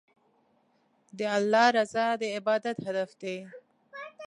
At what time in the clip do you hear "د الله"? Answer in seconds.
1.17-1.65